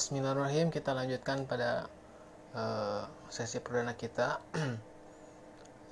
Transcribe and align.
Bismillahirrahmanirrahim. 0.00 0.72
Kita 0.72 0.96
lanjutkan 0.96 1.44
pada 1.44 1.84
uh, 2.56 3.04
sesi 3.28 3.60
perdana 3.60 3.92
kita. 3.92 4.40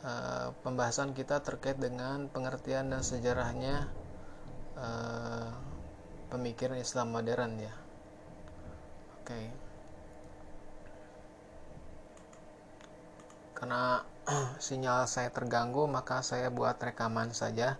uh, 0.01 0.49
pembahasan 0.65 1.13
kita 1.13 1.45
terkait 1.45 1.77
dengan 1.77 2.25
pengertian 2.33 2.89
dan 2.89 3.05
sejarahnya 3.05 3.85
uh, 4.81 5.53
pemikiran 6.33 6.81
Islam 6.81 7.13
modern 7.13 7.61
ya. 7.61 7.69
Oke. 9.21 9.29
Okay. 9.29 9.47
Karena 13.61 14.09
sinyal 14.57 15.05
saya 15.05 15.29
terganggu, 15.29 15.85
maka 15.85 16.25
saya 16.25 16.49
buat 16.49 16.81
rekaman 16.81 17.37
saja. 17.37 17.77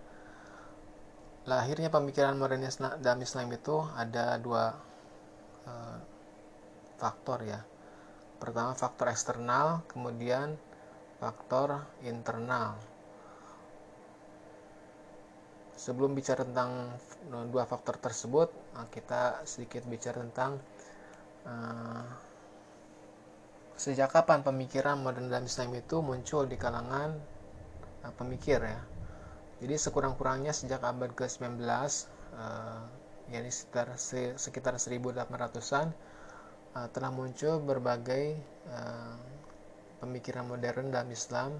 Lahirnya 1.49 1.89
pemikiran 1.89 2.37
modernis 2.37 2.77
dalam 2.77 3.17
Islam 3.17 3.49
itu 3.49 3.81
ada 3.97 4.37
dua 4.37 4.88
faktor 6.99 7.47
ya. 7.47 7.63
Pertama 8.39 8.75
faktor 8.75 9.07
eksternal 9.07 9.87
kemudian 9.87 10.59
faktor 11.23 11.79
internal. 12.03 12.75
Sebelum 15.79 16.11
bicara 16.11 16.43
tentang 16.43 16.91
dua 17.47 17.63
faktor 17.63 17.95
tersebut 17.95 18.51
eh, 18.51 18.87
kita 18.91 19.47
sedikit 19.47 19.87
bicara 19.87 20.19
tentang 20.27 20.59
uh, 21.47 22.03
sejak 23.79 24.11
kapan 24.11 24.43
pemikiran 24.43 24.99
modern 24.99 25.31
dalam 25.31 25.47
Islam 25.47 25.71
itu 25.79 26.03
muncul 26.03 26.43
di 26.51 26.59
kalangan 26.59 27.15
uh, 28.03 28.13
pemikir 28.15 28.59
ya. 28.59 28.79
Jadi 29.59 29.75
sekurang-kurangnya 29.75 30.51
sejak 30.51 30.83
abad 30.83 31.15
ke-19 31.15 31.63
uh, 31.63 32.83
yakni 33.29 33.51
sekitar 33.51 33.95
sekitar 34.35 34.73
1800-an 34.75 35.93
uh, 36.75 36.87
telah 36.91 37.11
muncul 37.13 37.61
berbagai 37.63 38.35
uh, 38.69 39.17
pemikiran 40.03 40.47
modern 40.47 40.91
dalam 40.91 41.09
Islam 41.13 41.51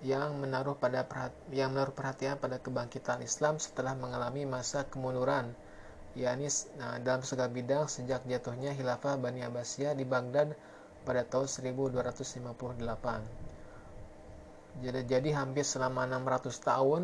yang 0.00 0.40
menaruh 0.40 0.80
pada 0.80 1.04
yang 1.52 1.76
menaruh 1.76 1.92
perhatian 1.92 2.40
pada 2.40 2.56
kebangkitan 2.56 3.20
Islam 3.20 3.60
setelah 3.60 3.92
mengalami 3.92 4.48
masa 4.48 4.88
kemunduran 4.88 5.52
yakni 6.16 6.48
uh, 6.80 6.98
dalam 7.04 7.22
segala 7.22 7.52
bidang 7.52 7.86
sejak 7.86 8.24
jatuhnya 8.24 8.72
khilafah 8.74 9.20
Bani 9.20 9.44
Abbasiyah 9.44 9.92
di 9.92 10.08
Baghdad 10.08 10.56
pada 11.04 11.24
tahun 11.24 11.48
1258. 11.48 13.24
Jadi, 14.80 15.00
jadi 15.04 15.30
hampir 15.34 15.66
selama 15.66 16.06
600 16.06 16.54
tahun 16.62 17.02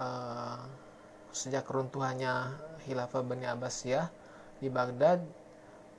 uh, 0.00 0.64
sejak 1.30 1.68
runtuhannya 1.68 2.56
Khilafah 2.88 3.22
Bani 3.22 3.44
Abbasiyah 3.44 4.08
di 4.58 4.72
Baghdad 4.72 5.20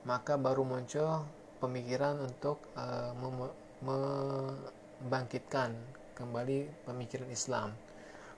maka 0.08 0.40
baru 0.40 0.64
muncul 0.64 1.28
pemikiran 1.60 2.24
untuk 2.24 2.64
uh, 2.80 3.12
membangkitkan 3.84 5.76
kembali 6.16 6.88
pemikiran 6.88 7.28
Islam. 7.32 7.76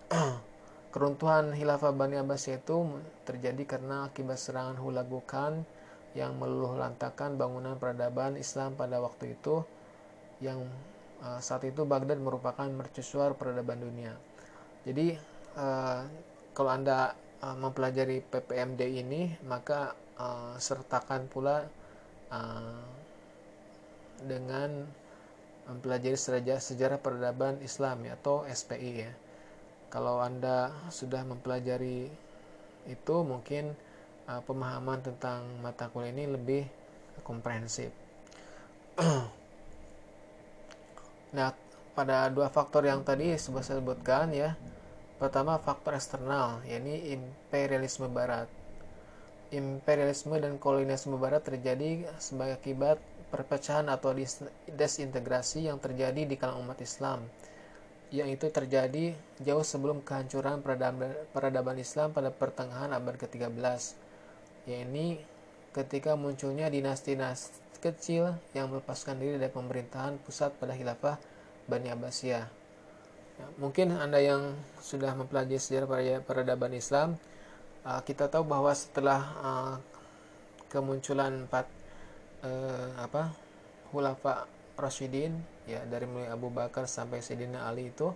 Keruntuhan 0.94 1.56
Khilafah 1.56 1.96
Bani 1.96 2.20
Abbasiyah 2.20 2.60
itu 2.60 2.84
terjadi 3.24 3.64
karena 3.64 4.12
akibat 4.12 4.36
serangan 4.38 4.76
Hulagukan 4.76 5.64
yang 6.12 6.36
meluluh 6.36 6.76
lantakan 6.76 7.40
bangunan 7.40 7.80
peradaban 7.80 8.36
Islam 8.36 8.76
pada 8.76 9.00
waktu 9.00 9.40
itu 9.40 9.64
yang 10.44 10.68
uh, 11.24 11.40
saat 11.40 11.64
itu 11.64 11.88
Baghdad 11.88 12.20
merupakan 12.20 12.68
mercusuar 12.68 13.40
peradaban 13.40 13.80
dunia. 13.80 14.12
Jadi 14.84 15.16
uh, 15.56 16.04
kalau 16.52 16.72
Anda 16.76 17.16
uh, 17.40 17.56
mempelajari 17.56 18.20
PPMD 18.28 18.82
ini 19.00 19.32
maka 19.48 19.96
uh, 20.18 20.56
sertakan 20.58 21.28
pula 21.30 21.68
uh, 22.32 22.84
dengan 24.24 24.88
mempelajari 25.70 26.18
sejarah 26.18 26.62
sejarah 26.62 27.00
peradaban 27.00 27.62
Islam 27.64 28.04
ya, 28.08 28.18
atau 28.18 28.44
SPI 28.48 28.92
ya. 29.08 29.12
Kalau 29.92 30.24
Anda 30.24 30.72
sudah 30.88 31.24
mempelajari 31.28 32.08
itu 32.90 33.16
mungkin 33.22 33.76
uh, 34.26 34.42
pemahaman 34.42 35.04
tentang 35.04 35.46
mata 35.62 35.92
kuliah 35.92 36.12
ini 36.16 36.26
lebih 36.32 36.64
komprehensif. 37.22 37.92
nah, 41.36 41.54
pada 41.92 42.32
dua 42.32 42.48
faktor 42.50 42.88
yang 42.88 43.04
tadi 43.04 43.36
sudah 43.38 43.62
saya 43.62 43.78
sebutkan 43.84 44.32
ya, 44.34 44.56
Pertama, 45.22 45.62
faktor 45.62 45.94
eksternal, 45.94 46.66
yakni 46.66 47.14
imperialisme 47.14 48.10
barat. 48.10 48.50
Imperialisme 49.52 50.40
dan 50.40 50.56
kolonialisme 50.56 51.20
barat 51.20 51.44
terjadi 51.44 52.08
sebagai 52.24 52.56
akibat 52.56 52.98
perpecahan 53.32 53.92
atau 53.92 54.16
desintegrasi 54.72 55.68
yang 55.68 55.80
terjadi 55.80 56.24
di 56.24 56.36
kalangan 56.40 56.64
umat 56.72 56.80
Islam 56.80 57.28
yang 58.12 58.28
itu 58.28 58.52
terjadi 58.52 59.16
jauh 59.40 59.64
sebelum 59.64 60.04
kehancuran 60.04 60.60
peradaban, 61.32 61.80
Islam 61.80 62.12
pada 62.12 62.28
pertengahan 62.28 62.92
abad 62.92 63.16
ke-13 63.16 63.56
yakni 64.68 65.24
ketika 65.72 66.20
munculnya 66.20 66.68
dinasti-dinasti 66.68 67.80
kecil 67.80 68.36
yang 68.54 68.70
melepaskan 68.70 69.18
diri 69.18 69.40
dari 69.40 69.50
pemerintahan 69.50 70.20
pusat 70.22 70.54
pada 70.60 70.76
khilafah 70.76 71.18
Bani 71.66 71.90
Abbasiyah. 71.90 72.46
Ya, 73.40 73.46
mungkin 73.58 73.96
Anda 73.96 74.22
yang 74.22 74.54
sudah 74.84 75.16
mempelajari 75.18 75.58
sejarah 75.58 76.22
peradaban 76.22 76.78
Islam, 76.78 77.18
uh, 77.86 78.02
kita 78.06 78.30
tahu 78.30 78.46
bahwa 78.46 78.72
setelah 78.74 79.22
uh, 79.42 79.76
kemunculan 80.70 81.46
empat 81.46 81.68
uh, 82.46 82.90
apa 83.02 83.34
Hulafa 83.92 84.48
Rashidin 84.80 85.36
ya 85.68 85.84
dari 85.86 86.08
mulai 86.08 86.32
Abu 86.32 86.50
Bakar 86.50 86.88
sampai 86.88 87.22
Sayyidina 87.22 87.68
Ali 87.68 87.92
itu 87.92 88.10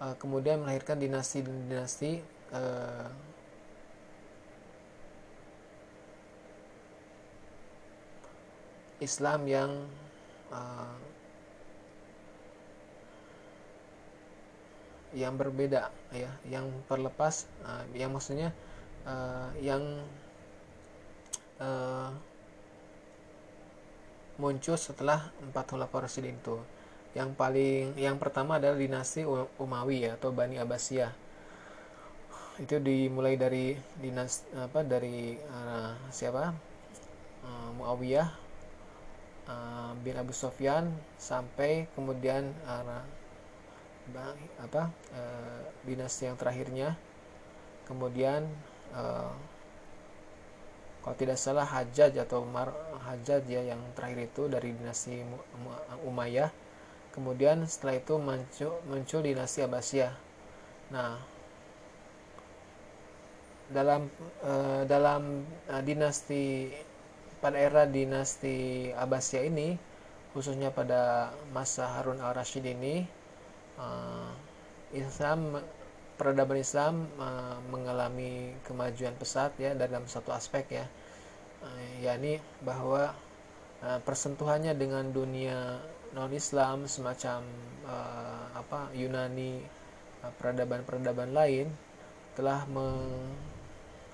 uh, 0.00 0.14
kemudian 0.18 0.64
melahirkan 0.64 0.98
dinasti-dinasti 0.98 2.12
uh, 2.54 3.08
Islam 9.02 9.50
yang 9.50 9.72
yang 15.12 15.34
berbeda 15.36 15.92
ya 16.12 16.30
yang 16.46 16.70
terlepas 16.86 17.50
yang 17.96 18.14
maksudnya 18.14 18.54
uh, 19.06 19.50
yang 19.62 19.82
uh, 21.62 22.10
muncul 24.40 24.74
setelah 24.74 25.30
empat 25.42 25.70
khulafaur 25.70 26.06
rasyidin 26.06 26.38
itu. 26.38 26.58
Yang 27.12 27.30
paling 27.36 27.92
yang 28.00 28.16
pertama 28.16 28.56
adalah 28.56 28.80
dinasti 28.80 29.28
Umawi 29.60 30.08
ya 30.08 30.16
atau 30.16 30.32
Bani 30.32 30.56
Abbasiyah. 30.56 31.12
Itu 32.60 32.80
dimulai 32.80 33.36
dari 33.36 33.76
dinas 34.00 34.48
apa 34.56 34.80
dari 34.84 35.36
uh, 35.36 35.92
siapa? 36.08 36.52
Uh, 37.42 37.70
Muawiyah 37.74 38.28
uh, 39.50 39.92
bin 40.00 40.14
Abu 40.14 40.30
Sofyan 40.30 40.88
sampai 41.18 41.90
kemudian 41.98 42.54
uh, 42.64 43.02
apa 44.58 44.90
e, 45.14 45.22
dinasti 45.86 46.26
yang 46.26 46.34
terakhirnya. 46.34 46.98
Kemudian 47.86 48.46
e, 48.92 49.02
kalau 51.02 51.16
tidak 51.18 51.38
salah 51.40 51.66
Hajjaj 51.66 52.14
atau 52.22 52.46
Umar 52.46 52.70
Hajjaj 53.02 53.42
ya 53.50 53.74
yang 53.74 53.82
terakhir 53.98 54.30
itu 54.30 54.42
dari 54.46 54.70
dinasti 54.70 55.26
Umayyah. 56.06 56.50
Kemudian 57.12 57.66
setelah 57.68 57.98
itu 57.98 58.14
muncul, 58.16 58.72
muncul 58.86 59.20
dinasti 59.20 59.60
Abbasiyah. 59.66 60.14
Nah 60.94 61.18
dalam 63.72 64.06
e, 64.44 64.52
dalam 64.86 65.42
e, 65.66 65.74
dinasti 65.82 66.44
pada 67.42 67.58
era 67.58 67.82
dinasti 67.88 68.88
Abbasiyah 68.94 69.44
ini 69.50 69.68
khususnya 70.32 70.72
pada 70.72 71.32
masa 71.52 71.84
Harun 71.92 72.18
al-Rashid 72.24 72.64
ini 72.64 73.04
uh, 73.76 74.32
Islam 74.96 75.60
peradaban 76.22 76.62
Islam 76.62 77.10
uh, 77.18 77.58
mengalami 77.74 78.54
kemajuan 78.62 79.18
pesat 79.18 79.58
ya 79.58 79.74
dalam 79.74 80.06
satu 80.06 80.30
aspek 80.30 80.70
ya. 80.70 80.86
Uh, 81.58 81.98
yakni 81.98 82.38
bahwa 82.62 83.10
uh, 83.82 83.98
persentuhannya 84.06 84.78
dengan 84.78 85.10
dunia 85.10 85.82
non 86.14 86.30
Islam 86.30 86.86
semacam 86.86 87.42
uh, 87.90 88.54
apa 88.54 88.94
Yunani 88.94 89.66
peradaban-peradaban 90.38 91.34
lain 91.34 91.66
telah 92.38 92.62
meng, 92.70 93.34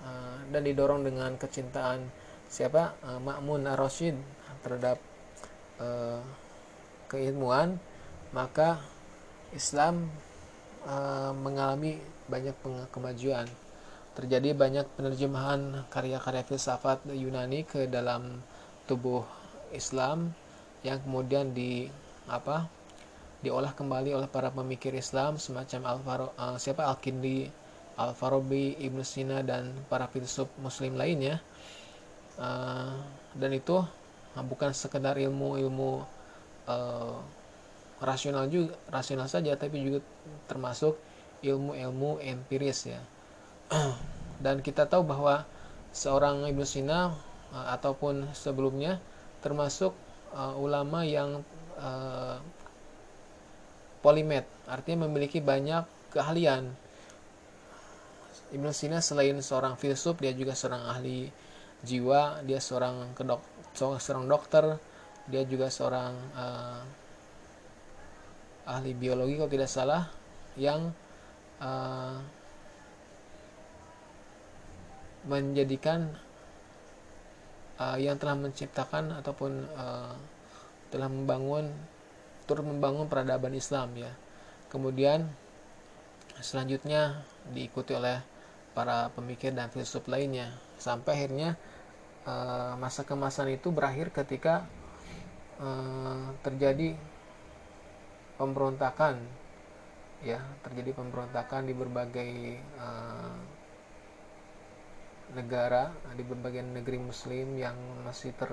uh, 0.00 0.40
dan 0.48 0.64
didorong 0.64 1.04
dengan 1.04 1.36
kecintaan 1.36 2.08
siapa? 2.48 2.96
Uh, 3.04 3.20
Ma'mun 3.20 3.68
Ar-Rasyid 3.68 4.16
terhadap 4.64 4.96
uh, 5.76 6.24
keilmuan 7.12 7.76
maka 8.32 8.80
Islam 9.52 10.08
uh, 10.88 11.32
mengalami 11.36 12.00
banyak 12.26 12.56
kemajuan. 12.90 13.44
Terjadi 14.16 14.56
banyak 14.56 14.88
penerjemahan 14.98 15.86
karya-karya 15.92 16.42
filsafat 16.42 17.04
Yunani 17.06 17.62
ke 17.62 17.86
dalam 17.86 18.42
tubuh 18.90 19.22
Islam 19.70 20.34
yang 20.82 20.98
kemudian 21.04 21.54
di 21.54 21.86
apa 22.26 22.66
diolah 23.38 23.70
kembali 23.70 24.18
oleh 24.18 24.26
para 24.26 24.50
pemikir 24.50 24.90
Islam 24.98 25.38
semacam 25.38 25.80
Al 25.86 25.98
uh, 26.02 26.56
siapa 26.58 26.82
Al 26.82 26.98
Kindi, 26.98 27.46
Al 27.94 28.10
Farabi, 28.16 28.74
Ibnu 28.82 29.06
Sina 29.06 29.46
dan 29.46 29.70
para 29.86 30.10
filsuf 30.10 30.50
Muslim 30.58 30.98
lainnya 30.98 31.38
uh, 32.42 32.98
dan 33.38 33.50
itu 33.54 33.86
bukan 34.38 34.70
sekedar 34.70 35.18
ilmu-ilmu 35.18 36.06
rasional 37.98 38.46
juga 38.46 38.78
rasional 38.90 39.26
saja 39.26 39.58
tapi 39.58 39.82
juga 39.82 40.00
termasuk 40.46 40.98
ilmu-ilmu 41.42 42.18
empiris 42.22 42.90
ya. 42.90 43.00
Dan 44.44 44.62
kita 44.62 44.86
tahu 44.86 45.02
bahwa 45.06 45.46
seorang 45.90 46.46
Ibnu 46.46 46.62
Sina 46.66 47.10
uh, 47.54 47.66
ataupun 47.74 48.30
sebelumnya 48.34 49.02
termasuk 49.42 49.94
uh, 50.34 50.54
ulama 50.58 51.02
yang 51.06 51.42
uh, 51.78 52.38
polimet 53.98 54.46
artinya 54.70 55.06
memiliki 55.10 55.42
banyak 55.42 55.86
keahlian. 56.14 56.70
Ibnu 58.54 58.70
Sina 58.72 59.02
selain 59.04 59.36
seorang 59.42 59.76
filsuf 59.76 60.16
dia 60.22 60.32
juga 60.32 60.56
seorang 60.56 60.86
ahli 60.88 61.28
jiwa 61.84 62.42
dia 62.42 62.58
seorang 62.58 63.14
kedok 63.14 63.38
seorang 63.78 64.26
dokter 64.26 64.82
dia 65.30 65.46
juga 65.46 65.70
seorang 65.70 66.14
uh, 66.34 66.82
ahli 68.68 68.92
biologi 68.92 69.40
kalau 69.40 69.48
tidak 69.48 69.70
salah 69.72 70.12
yang 70.60 70.92
uh, 71.64 72.20
menjadikan 75.24 76.12
uh, 77.80 77.96
yang 77.96 78.20
telah 78.20 78.36
menciptakan 78.36 79.16
ataupun 79.16 79.64
uh, 79.72 80.14
telah 80.92 81.08
membangun 81.08 81.72
turut 82.44 82.64
membangun 82.64 83.08
peradaban 83.08 83.56
Islam 83.56 83.92
ya. 83.96 84.12
Kemudian 84.68 85.28
selanjutnya 86.44 87.24
diikuti 87.50 87.96
oleh 87.96 88.20
para 88.76 89.10
pemikir 89.16 89.56
dan 89.56 89.72
filsuf 89.72 90.06
lainnya 90.06 90.54
sampai 90.78 91.18
akhirnya 91.18 91.58
uh, 92.28 92.76
masa 92.78 93.02
kemasan 93.02 93.52
itu 93.52 93.72
berakhir 93.72 94.12
ketika 94.14 94.68
uh, 95.58 96.30
terjadi 96.44 96.94
pemberontakan 98.38 99.18
ya 100.22 100.42
terjadi 100.66 100.98
pemberontakan 100.98 101.66
di 101.66 101.74
berbagai 101.74 102.32
uh, 102.78 103.38
negara 105.36 105.92
di 106.16 106.24
berbagai 106.24 106.64
negeri 106.64 106.98
muslim 106.98 107.60
yang 107.60 107.76
masih 108.02 108.32
ter 108.32 108.50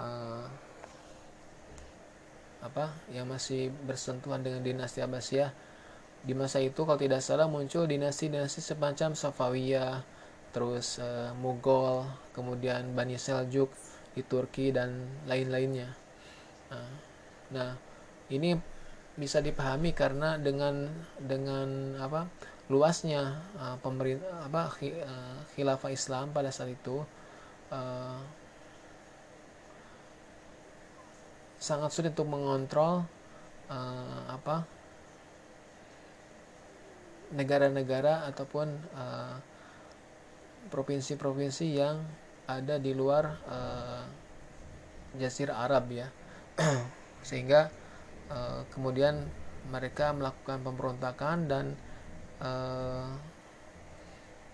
uh, 0.00 0.46
apa 2.60 2.92
yang 3.12 3.28
masih 3.28 3.72
bersentuhan 3.88 4.44
dengan 4.44 4.60
dinasti 4.60 5.00
Abbasiyah. 5.00 5.52
Di 6.20 6.36
masa 6.36 6.60
itu 6.60 6.84
kalau 6.84 7.00
tidak 7.00 7.24
salah 7.24 7.48
muncul 7.48 7.88
dinasti-dinasti 7.88 8.60
semacam 8.60 9.16
Safawiyah 9.16 10.04
terus 10.52 11.00
uh, 11.00 11.32
Mughal 11.40 12.04
kemudian 12.36 12.92
Bani 12.92 13.16
Seljuk 13.16 13.72
di 14.12 14.20
Turki 14.20 14.68
dan 14.68 15.08
lain-lainnya. 15.24 15.88
Nah, 16.68 16.90
nah 17.48 17.70
ini 18.28 18.52
bisa 19.18 19.42
dipahami 19.42 19.90
karena 19.90 20.38
dengan 20.38 20.86
dengan 21.18 21.98
apa 21.98 22.30
luasnya 22.70 23.42
uh, 23.58 23.76
pemerintah 23.82 24.46
apa 24.46 24.70
uh, 24.70 25.38
khilafah 25.54 25.90
Islam 25.90 26.30
pada 26.30 26.54
saat 26.54 26.70
itu 26.70 27.02
uh, 27.74 28.20
sangat 31.58 31.90
sulit 31.90 32.14
untuk 32.14 32.30
mengontrol 32.30 33.04
uh, 33.68 34.22
apa 34.30 34.64
negara-negara 37.30 38.26
ataupun 38.26 38.66
provinsi-provinsi 40.70 41.66
uh, 41.70 41.74
yang 41.78 41.96
ada 42.50 42.82
di 42.82 42.90
luar 42.90 43.38
uh, 43.46 44.02
Jazirah 45.14 45.62
Arab 45.66 45.90
ya. 45.94 46.10
Sehingga 47.28 47.70
uh, 48.30 48.64
kemudian 48.72 49.28
mereka 49.68 50.14
melakukan 50.16 50.64
pemberontakan 50.64 51.36
dan 51.50 51.66
uh, 52.40 53.12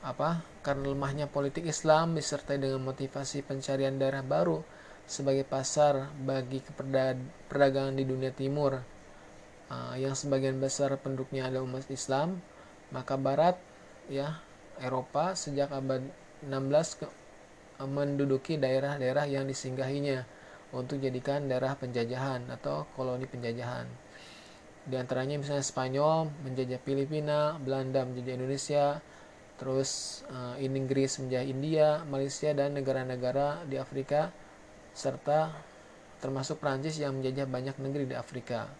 apa 0.02 0.42
karena 0.62 0.92
lemahnya 0.92 1.26
politik 1.30 1.66
Islam 1.66 2.14
disertai 2.18 2.58
dengan 2.58 2.82
motivasi 2.82 3.46
pencarian 3.46 3.96
daerah 4.00 4.22
baru 4.26 4.62
sebagai 5.06 5.46
pasar 5.46 6.10
bagi 6.18 6.58
perdagangan 7.46 7.94
di 7.94 8.04
dunia 8.04 8.34
timur. 8.34 8.82
Uh, 9.66 9.98
yang 9.98 10.14
sebagian 10.14 10.62
besar 10.62 10.94
penduduknya 10.98 11.50
adalah 11.50 11.66
umat 11.66 11.90
Islam 11.90 12.38
maka 12.94 13.18
Barat 13.18 13.58
ya 14.06 14.38
Eropa 14.78 15.34
sejak 15.34 15.74
abad 15.74 16.06
16 16.44 17.02
ke, 17.02 17.06
menduduki 17.82 18.60
daerah-daerah 18.60 19.26
yang 19.26 19.48
disinggahinya 19.48 20.22
untuk 20.74 20.98
jadikan 20.98 21.46
daerah 21.46 21.78
penjajahan 21.78 22.48
atau 22.50 22.88
koloni 22.98 23.28
penjajahan 23.28 23.86
di 24.86 24.94
antaranya 24.94 25.42
misalnya 25.42 25.66
Spanyol 25.66 26.30
menjajah 26.46 26.78
Filipina 26.86 27.58
Belanda 27.58 28.06
menjajah 28.06 28.34
Indonesia 28.38 28.84
terus 29.58 30.22
uh, 30.30 30.54
Inggris 30.62 31.18
menjajah 31.18 31.46
India 31.46 31.88
Malaysia 32.06 32.54
dan 32.54 32.78
negara-negara 32.78 33.66
di 33.66 33.82
Afrika 33.82 34.30
serta 34.94 35.50
termasuk 36.22 36.62
Prancis 36.62 36.96
yang 36.96 37.20
menjajah 37.20 37.44
banyak 37.44 37.76
negeri 37.76 38.08
di 38.08 38.16
Afrika. 38.16 38.72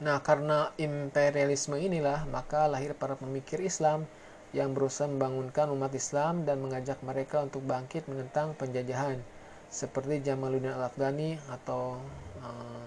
Nah, 0.00 0.16
karena 0.24 0.72
imperialisme 0.80 1.76
inilah, 1.76 2.24
maka 2.24 2.64
lahir 2.64 2.96
para 2.96 3.20
pemikir 3.20 3.60
Islam 3.60 4.08
yang 4.50 4.74
berusaha 4.74 5.06
membangunkan 5.06 5.70
umat 5.70 5.94
Islam 5.94 6.42
dan 6.42 6.58
mengajak 6.58 6.98
mereka 7.06 7.46
untuk 7.46 7.62
bangkit 7.62 8.10
menentang 8.10 8.58
penjajahan, 8.58 9.22
seperti 9.70 10.26
Jamaluddin 10.26 10.74
Al-Afghani 10.74 11.38
atau 11.46 12.02
uh, 12.42 12.86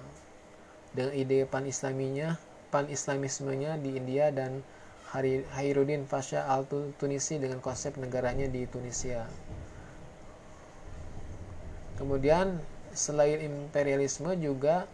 dengan 0.92 1.16
ide 1.16 1.48
pan-islaminya, 1.48 2.36
pan-islamismenya 2.70 3.80
di 3.80 3.96
India 3.96 4.30
dan 4.30 4.60
Hairuddin 5.14 6.10
Pasha 6.10 6.44
al-Tunisi 6.50 7.38
dengan 7.38 7.62
konsep 7.62 7.96
negaranya 8.02 8.50
di 8.50 8.66
Tunisia. 8.66 9.30
Kemudian 11.96 12.58
selain 12.98 13.40
imperialisme 13.46 14.34
juga 14.42 14.90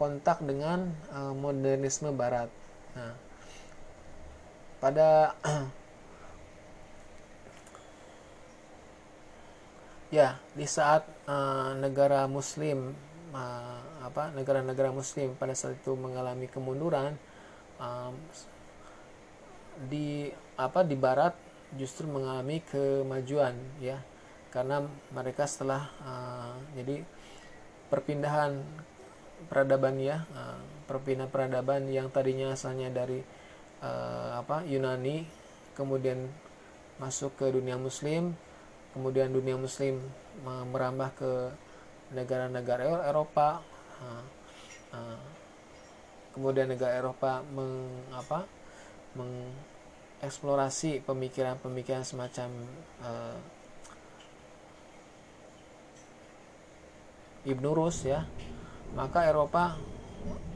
kontak 0.00 0.40
dengan 0.40 0.88
uh, 1.12 1.36
modernisme 1.36 2.08
barat. 2.16 2.48
Nah, 2.96 3.12
pada 4.80 5.36
ya 10.10 10.36
di 10.58 10.66
saat 10.66 11.06
uh, 11.30 11.72
negara 11.78 12.26
muslim 12.26 12.94
uh, 13.30 13.80
apa 14.02 14.34
negara-negara 14.34 14.90
muslim 14.90 15.38
pada 15.38 15.54
saat 15.54 15.78
itu 15.78 15.94
mengalami 15.94 16.50
kemunduran 16.50 17.14
uh, 17.78 18.10
di 19.86 20.28
apa 20.58 20.82
di 20.82 20.98
barat 20.98 21.32
justru 21.78 22.10
mengalami 22.10 22.60
kemajuan 22.66 23.54
ya. 23.78 24.02
Karena 24.50 24.82
mereka 25.14 25.46
setelah 25.46 25.86
uh, 26.02 26.58
jadi 26.74 27.06
perpindahan 27.86 28.58
peradaban 29.46 29.94
ya 30.02 30.26
uh, 30.34 30.58
perpindahan 30.90 31.30
peradaban 31.30 31.86
yang 31.86 32.10
tadinya 32.10 32.52
asalnya 32.52 32.90
dari 32.90 33.22
uh, 33.80 34.42
apa 34.42 34.66
Yunani 34.66 35.22
kemudian 35.78 36.26
masuk 36.98 37.38
ke 37.38 37.46
dunia 37.48 37.78
muslim 37.78 38.34
kemudian 38.96 39.30
dunia 39.30 39.54
muslim 39.54 40.02
merambah 40.44 41.14
ke 41.14 41.32
negara-negara 42.10 43.06
Eropa 43.06 43.62
kemudian 46.34 46.70
negara 46.70 46.98
Eropa 46.98 47.42
meng, 47.52 47.90
apa, 48.14 48.46
mengeksplorasi 49.18 51.02
pemikiran-pemikiran 51.02 52.06
semacam 52.06 52.48
uh, 53.02 53.36
Ibnu 57.46 57.70
Rus 57.74 58.04
ya. 58.06 58.26
Maka 58.94 59.26
Eropa 59.26 59.78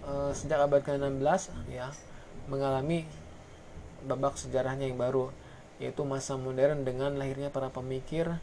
uh, 0.07 0.31
sejak 0.35 0.59
abad 0.67 0.83
ke-16 0.83 1.55
ya 1.71 1.91
mengalami 2.51 3.07
babak 4.05 4.37
sejarahnya 4.37 4.91
yang 4.91 5.01
baru 5.01 5.33
yaitu 5.83 6.07
masa 6.07 6.39
modern 6.39 6.87
dengan 6.87 7.19
lahirnya 7.19 7.51
para 7.51 7.71
pemikir 7.71 8.39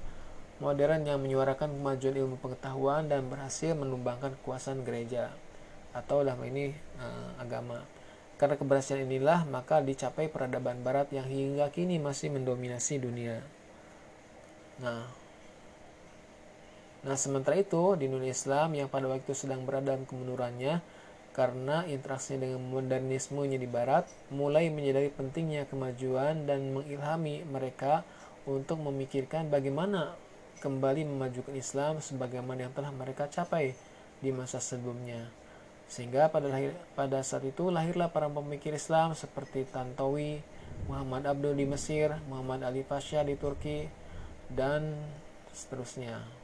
modern 0.60 1.08
yang 1.08 1.20
menyuarakan 1.24 1.74
kemajuan 1.80 2.16
ilmu 2.16 2.38
pengetahuan 2.38 3.08
dan 3.08 3.28
berhasil 3.32 3.74
menumbangkan 3.74 4.36
kekuasaan 4.42 4.84
gereja 4.84 5.34
atau 5.92 6.22
dalam 6.22 6.40
ini 6.46 6.72
uh, 7.02 7.42
agama 7.42 7.84
karena 8.42 8.58
keberhasilan 8.58 9.06
inilah, 9.06 9.46
maka 9.46 9.86
dicapai 9.86 10.26
peradaban 10.26 10.82
barat 10.82 11.14
yang 11.14 11.30
hingga 11.30 11.70
kini 11.70 12.02
masih 12.02 12.34
mendominasi 12.34 12.98
dunia. 12.98 13.38
Nah, 14.82 15.06
nah 17.06 17.14
sementara 17.14 17.62
itu 17.62 17.94
di 18.02 18.10
dunia 18.10 18.34
Islam 18.34 18.74
yang 18.74 18.90
pada 18.90 19.06
waktu 19.06 19.30
sedang 19.38 19.62
berada 19.62 19.94
dalam 19.94 20.10
kemundurannya 20.10 20.82
karena 21.32 21.88
interaksinya 21.88 22.44
dengan 22.44 22.62
modernismenya 22.68 23.56
di 23.56 23.68
Barat, 23.68 24.04
mulai 24.28 24.68
menyadari 24.68 25.08
pentingnya 25.08 25.64
kemajuan 25.68 26.44
dan 26.44 26.76
mengilhami 26.76 27.48
mereka 27.48 28.04
untuk 28.44 28.84
memikirkan 28.84 29.48
bagaimana 29.48 30.12
kembali 30.60 31.08
memajukan 31.08 31.56
Islam 31.56 32.04
sebagaimana 32.04 32.68
yang 32.68 32.74
telah 32.76 32.92
mereka 32.92 33.32
capai 33.32 33.74
di 34.20 34.30
masa 34.30 34.60
sebelumnya. 34.60 35.32
Sehingga 35.92 36.32
pada 36.32 36.48
lahir, 36.48 36.72
pada 36.96 37.20
saat 37.24 37.44
itu 37.44 37.68
lahirlah 37.68 38.12
para 38.12 38.32
pemikir 38.32 38.72
Islam 38.72 39.12
seperti 39.12 39.68
Tantowi, 39.68 40.40
Muhammad 40.88 41.28
Abdul 41.28 41.58
di 41.58 41.68
Mesir, 41.68 42.16
Muhammad 42.32 42.64
Ali 42.64 42.84
Pasha 42.84 43.24
di 43.28 43.36
Turki, 43.36 43.92
dan 44.48 44.96
seterusnya. 45.52 46.41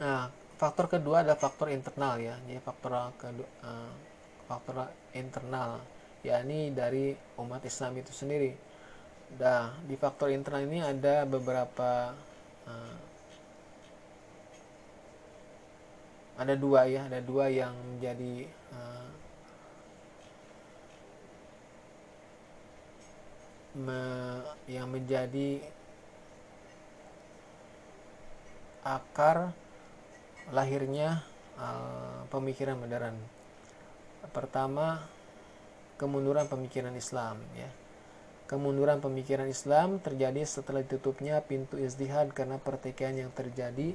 Nah, 0.00 0.32
faktor 0.56 0.88
kedua 0.88 1.20
adalah 1.20 1.36
faktor 1.36 1.68
internal 1.68 2.16
ya. 2.16 2.34
Jadi 2.48 2.60
faktor 2.64 3.12
kedua 3.20 3.48
uh, 3.60 3.92
faktor 4.48 4.88
internal 5.12 5.78
yakni 6.24 6.72
dari 6.72 7.12
umat 7.36 7.60
Islam 7.64 8.00
itu 8.00 8.12
sendiri. 8.12 8.52
Nah, 9.36 9.76
di 9.84 9.94
faktor 10.00 10.32
internal 10.32 10.64
ini 10.64 10.80
ada 10.80 11.28
beberapa 11.28 12.16
uh, 12.64 12.96
ada 16.40 16.56
dua 16.56 16.88
ya, 16.88 17.04
ada 17.04 17.20
dua 17.20 17.52
yang 17.52 17.76
menjadi 17.76 18.48
uh, 18.72 19.08
me, 23.76 24.00
yang 24.64 24.88
menjadi 24.88 25.60
akar 28.80 29.52
lahirnya 30.50 31.22
uh, 31.58 32.26
pemikiran 32.28 32.78
modern. 32.78 33.16
Pertama, 34.30 35.02
kemunduran 35.96 36.46
pemikiran 36.46 36.94
Islam 36.94 37.40
ya. 37.56 37.70
Kemunduran 38.50 38.98
pemikiran 38.98 39.46
Islam 39.46 40.02
terjadi 40.02 40.42
setelah 40.42 40.82
ditutupnya 40.82 41.38
pintu 41.38 41.78
izdihad 41.78 42.34
karena 42.34 42.58
pertikaian 42.58 43.14
yang 43.14 43.30
terjadi 43.30 43.94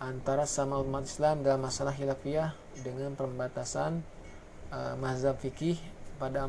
antara 0.00 0.48
sama 0.48 0.80
umat 0.80 1.04
Islam 1.04 1.44
dalam 1.44 1.68
masalah 1.68 1.92
khilafiyah 1.92 2.56
dengan 2.80 3.12
pembatasan 3.12 4.00
uh, 4.72 4.96
mazhab 4.96 5.36
fikih 5.36 5.76
pada 6.16 6.48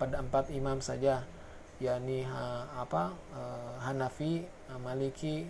pada 0.00 0.24
empat 0.24 0.48
imam 0.54 0.80
saja 0.80 1.28
yakni 1.82 2.24
uh, 2.24 2.64
apa 2.78 3.12
uh, 3.34 3.74
Hanafi, 3.84 4.46
Maliki, 4.80 5.44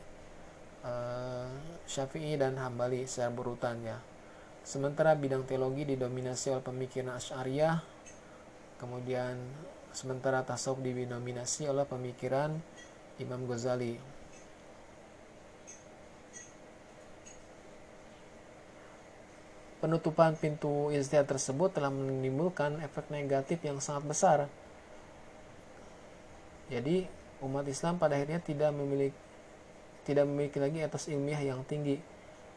Syafi'i 1.93 2.41
dan 2.41 2.57
Hambali 2.57 3.05
secara 3.05 3.29
berurutan 3.29 3.77
ya. 3.85 4.01
Sementara 4.65 5.13
bidang 5.13 5.45
teologi 5.45 5.85
didominasi 5.85 6.57
oleh 6.57 6.65
pemikiran 6.65 7.21
Asy'ariyah, 7.21 7.85
kemudian 8.81 9.37
sementara 9.93 10.41
tasawuf 10.41 10.81
didominasi 10.81 11.69
oleh 11.69 11.85
pemikiran 11.85 12.57
Imam 13.21 13.45
Ghazali. 13.45 14.01
Penutupan 19.85 20.39
pintu 20.39 20.95
istiadat 20.95 21.37
tersebut 21.37 21.75
telah 21.75 21.91
menimbulkan 21.91 22.81
efek 22.87 23.11
negatif 23.13 23.61
yang 23.67 23.83
sangat 23.83 24.07
besar. 24.07 24.39
Jadi, 26.71 27.05
umat 27.43 27.67
Islam 27.67 27.99
pada 27.99 28.15
akhirnya 28.15 28.39
tidak 28.39 28.71
memiliki 28.71 29.32
tidak 30.03 30.27
memiliki 30.27 30.59
lagi 30.59 30.83
atas 30.83 31.07
ilmiah 31.11 31.41
yang 31.41 31.63
tinggi. 31.67 31.99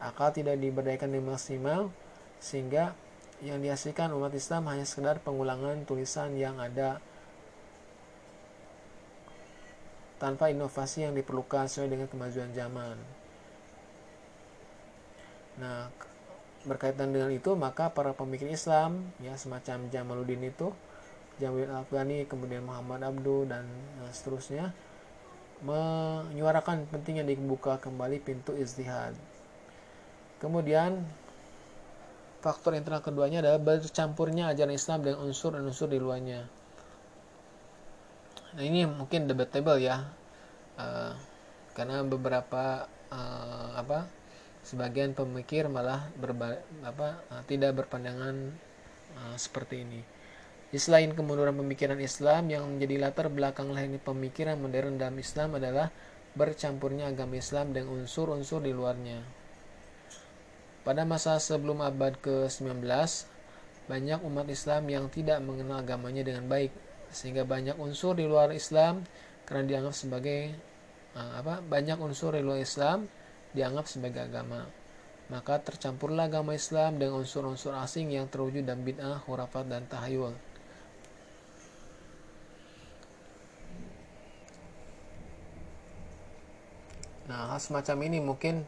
Akal 0.02 0.34
tidak 0.34 0.60
diberdayakan 0.60 1.08
dengan 1.08 1.38
maksimal 1.38 1.88
sehingga 2.36 2.92
yang 3.40 3.60
dihasilkan 3.60 4.12
umat 4.12 4.32
Islam 4.32 4.68
hanya 4.68 4.84
sekedar 4.84 5.20
pengulangan 5.20 5.84
tulisan 5.88 6.36
yang 6.36 6.56
ada 6.60 7.00
tanpa 10.16 10.48
inovasi 10.48 11.04
yang 11.04 11.12
diperlukan 11.12 11.68
sesuai 11.68 11.92
dengan 11.92 12.08
kemajuan 12.08 12.52
zaman. 12.56 12.96
Nah, 15.56 15.88
berkaitan 16.66 17.14
dengan 17.14 17.30
itu 17.30 17.54
maka 17.54 17.92
para 17.94 18.12
pemikir 18.12 18.50
Islam 18.50 19.06
ya 19.22 19.38
semacam 19.38 19.86
Jamaluddin 19.88 20.50
itu 20.50 20.74
Jamil 21.38 21.70
Afghani 21.70 22.26
kemudian 22.26 22.66
Muhammad 22.66 23.06
Abdu 23.06 23.46
dan 23.46 23.68
nah, 24.02 24.10
seterusnya 24.10 24.74
menyuarakan 25.64 26.84
pentingnya 26.92 27.24
dibuka 27.24 27.80
kembali 27.80 28.20
pintu 28.20 28.52
istihad. 28.52 29.16
Kemudian 30.36 31.00
faktor 32.44 32.76
internal 32.76 33.00
keduanya 33.00 33.40
adalah 33.40 33.60
bercampurnya 33.60 34.52
ajaran 34.52 34.76
Islam 34.76 35.00
dengan 35.00 35.24
unsur-unsur 35.24 35.88
di 35.88 35.96
luarnya. 35.96 36.44
Nah 38.56 38.64
ini 38.64 38.84
mungkin 38.84 39.28
debatable 39.28 39.80
ya, 39.80 40.04
uh, 40.76 41.12
karena 41.72 42.04
beberapa 42.04 42.88
uh, 43.12 43.70
apa 43.76 44.08
sebagian 44.64 45.12
pemikir 45.12 45.68
malah 45.68 46.08
berba, 46.16 46.60
apa 46.84 47.20
uh, 47.32 47.42
tidak 47.48 47.84
berpandangan 47.84 48.52
uh, 49.16 49.36
seperti 49.36 49.84
ini. 49.84 50.15
Selain 50.74 51.14
kemunduran 51.14 51.54
pemikiran 51.54 51.96
Islam 52.02 52.50
yang 52.50 52.66
menjadi 52.66 53.06
latar 53.06 53.30
belakang 53.30 53.70
lahirnya 53.70 54.02
pemikiran 54.02 54.58
modern 54.58 54.98
dalam 54.98 55.14
Islam 55.14 55.54
adalah 55.54 55.94
bercampurnya 56.34 57.06
agama 57.14 57.38
Islam 57.38 57.70
dengan 57.70 58.02
unsur-unsur 58.02 58.60
di 58.66 58.74
luarnya. 58.74 59.22
Pada 60.82 61.06
masa 61.06 61.38
sebelum 61.38 61.82
abad 61.82 62.18
ke-19, 62.18 62.82
banyak 63.86 64.20
umat 64.26 64.46
Islam 64.50 64.82
yang 64.90 65.06
tidak 65.06 65.38
mengenal 65.42 65.86
agamanya 65.86 66.26
dengan 66.26 66.50
baik, 66.50 66.74
sehingga 67.14 67.46
banyak 67.46 67.78
unsur 67.78 68.18
di 68.18 68.26
luar 68.26 68.50
Islam 68.50 69.06
karena 69.46 69.64
dianggap 69.70 69.94
sebagai 69.94 70.50
uh, 71.14 71.42
apa? 71.42 71.62
Banyak 71.62 71.98
unsur 72.02 72.34
di 72.34 72.42
luar 72.42 72.58
Islam 72.62 73.06
dianggap 73.54 73.86
sebagai 73.86 74.26
agama. 74.26 74.66
Maka 75.26 75.58
tercampurlah 75.58 76.30
agama 76.30 76.54
Islam 76.54 77.02
dengan 77.02 77.22
unsur-unsur 77.22 77.74
asing 77.74 78.14
yang 78.14 78.30
terwujud 78.30 78.62
dalam 78.62 78.86
bid'ah, 78.86 79.22
khurafat, 79.26 79.66
dan 79.66 79.86
tahayul. 79.90 80.34
Nah, 87.36 87.52
hal 87.52 87.60
semacam 87.60 87.96
ini 88.08 88.18
mungkin 88.24 88.64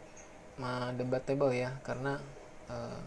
uh, 0.61 0.93
debatable 0.93 1.57
ya, 1.57 1.73
karena 1.81 2.21
uh, 2.69 3.01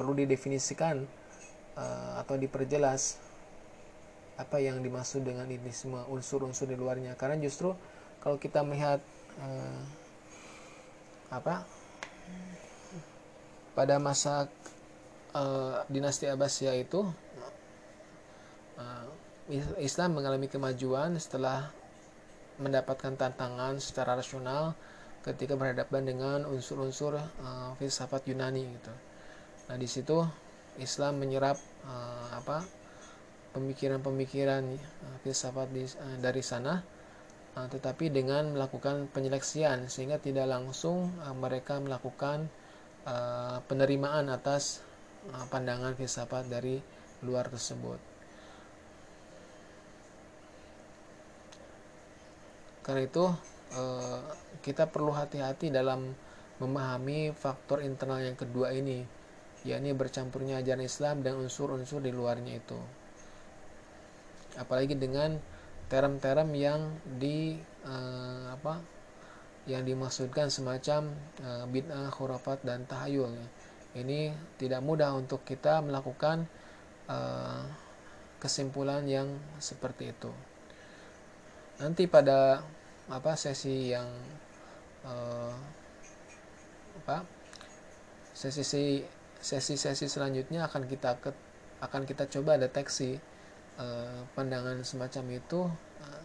perlu 0.00 0.16
didefinisikan 0.16 1.04
uh, 1.76 2.12
atau 2.24 2.40
diperjelas 2.40 3.20
apa 4.40 4.64
yang 4.64 4.80
dimaksud 4.80 5.28
dengan 5.28 5.44
ini 5.44 5.68
semua 5.76 6.08
unsur-unsur 6.08 6.72
di 6.72 6.80
luarnya. 6.80 7.20
Karena 7.20 7.36
justru 7.36 7.76
kalau 8.24 8.40
kita 8.40 8.64
melihat 8.64 9.04
uh, 9.44 9.80
apa 11.28 11.68
pada 13.76 14.00
masa 14.00 14.48
uh, 15.36 15.84
dinasti 15.92 16.24
Abbasiyah 16.24 16.80
itu 16.80 17.04
uh, 18.80 19.04
Islam 19.76 20.16
mengalami 20.16 20.48
kemajuan 20.48 21.12
setelah 21.20 21.76
mendapatkan 22.58 23.14
tantangan 23.14 23.78
secara 23.78 24.18
rasional 24.18 24.74
ketika 25.22 25.54
berhadapan 25.58 26.06
dengan 26.06 26.38
unsur-unsur 26.46 27.18
uh, 27.18 27.70
filsafat 27.78 28.26
Yunani 28.26 28.64
gitu. 28.78 28.94
Nah, 29.68 29.76
di 29.76 29.88
situ 29.90 30.24
Islam 30.78 31.18
menyerap 31.18 31.58
uh, 31.84 32.38
apa 32.38 32.62
pemikiran-pemikiran 33.52 34.64
uh, 34.78 35.16
filsafat 35.26 35.68
di, 35.74 35.84
uh, 35.84 36.16
dari 36.22 36.42
sana 36.42 36.80
uh, 37.58 37.66
tetapi 37.66 38.08
dengan 38.14 38.54
melakukan 38.54 39.10
penyeleksian 39.10 39.90
sehingga 39.90 40.22
tidak 40.22 40.46
langsung 40.46 41.10
uh, 41.20 41.34
mereka 41.34 41.82
melakukan 41.82 42.46
uh, 43.04 43.58
penerimaan 43.66 44.30
atas 44.30 44.80
uh, 45.34 45.44
pandangan 45.50 45.98
filsafat 45.98 46.46
dari 46.46 46.78
luar 47.26 47.50
tersebut. 47.50 48.07
Karena 52.88 53.04
itu 53.04 53.28
eh, 53.76 54.20
kita 54.64 54.88
perlu 54.88 55.12
hati-hati 55.12 55.68
dalam 55.68 56.16
memahami 56.56 57.36
faktor 57.36 57.84
internal 57.84 58.24
yang 58.24 58.32
kedua 58.32 58.72
ini, 58.72 59.04
yakni 59.68 59.92
bercampurnya 59.92 60.64
ajaran 60.64 60.88
Islam 60.88 61.20
dan 61.20 61.36
unsur-unsur 61.36 62.00
di 62.00 62.16
luarnya 62.16 62.56
itu. 62.56 62.80
Apalagi 64.56 64.96
dengan 64.96 65.36
term-term 65.92 66.48
yang 66.56 66.96
di 67.20 67.60
eh, 67.84 68.44
apa 68.56 68.80
yang 69.68 69.84
dimaksudkan 69.84 70.48
semacam 70.48 71.12
uh, 71.44 71.68
bid'ah, 71.68 72.08
khurafat 72.08 72.64
dan 72.64 72.88
tahayul 72.88 73.36
ini 73.92 74.32
tidak 74.56 74.80
mudah 74.80 75.12
untuk 75.12 75.44
kita 75.44 75.84
melakukan 75.84 76.48
kesimpulan 78.36 79.04
yang 79.08 79.40
seperti 79.56 80.12
itu. 80.12 80.28
Nanti 81.80 82.04
pada 82.04 82.60
apa 83.08 83.32
sesi 83.34 83.96
yang 83.96 84.08
uh, 85.04 85.52
apa 87.04 87.24
sesi 88.36 89.02
sesi-sesi 89.38 90.06
selanjutnya 90.10 90.66
akan 90.68 90.84
kita 90.84 91.16
ke, 91.22 91.30
akan 91.80 92.02
kita 92.04 92.28
coba 92.28 92.58
deteksi 92.58 93.16
uh, 93.78 94.22
pandangan 94.34 94.82
semacam 94.84 95.24
itu 95.40 95.60
uh, 96.04 96.22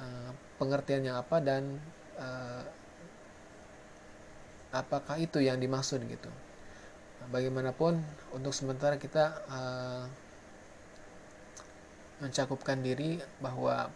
uh, 0.00 0.30
pengertiannya 0.60 1.12
apa 1.16 1.36
dan 1.40 1.80
uh, 2.20 2.62
apakah 4.76 5.16
itu 5.16 5.40
yang 5.40 5.56
dimaksud 5.56 6.04
gitu. 6.04 6.28
Bagaimanapun 7.32 8.04
untuk 8.36 8.52
sementara 8.52 9.00
kita 9.00 9.40
uh, 9.48 10.04
mencakupkan 12.20 12.80
diri 12.80 13.18
bahwa 13.40 13.90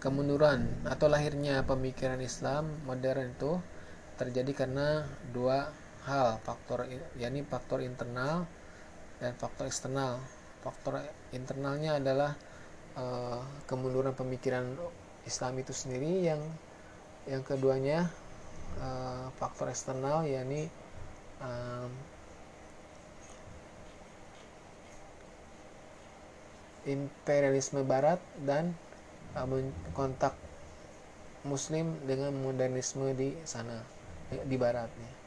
kemunduran 0.00 0.88
atau 0.88 1.06
lahirnya 1.06 1.60
pemikiran 1.68 2.16
Islam 2.24 2.72
modern 2.88 3.36
itu 3.36 3.60
terjadi 4.16 4.64
karena 4.64 5.04
dua 5.30 5.68
hal 6.08 6.40
faktor 6.40 6.88
yakni 7.20 7.44
faktor 7.44 7.84
internal 7.84 8.48
dan 9.20 9.32
faktor 9.36 9.68
eksternal. 9.68 10.22
Faktor 10.64 11.04
internalnya 11.30 12.00
adalah 12.00 12.34
uh, 12.98 13.44
kemunduran 13.68 14.16
pemikiran 14.16 14.74
Islam 15.28 15.60
itu 15.60 15.70
sendiri 15.76 16.26
yang 16.26 16.42
yang 17.26 17.42
keduanya 17.42 18.08
uh, 18.80 19.28
faktor 19.36 19.70
eksternal 19.70 20.24
yakni 20.26 20.70
um, 21.42 21.90
imperialisme 26.86 27.82
barat 27.82 28.22
dan 28.46 28.72
kontak 29.92 30.34
muslim 31.46 31.94
dengan 32.08 32.34
modernisme 32.34 33.12
di 33.14 33.36
sana 33.44 33.78
di 34.32 34.56
barat 34.58 34.90
nih 34.98 35.25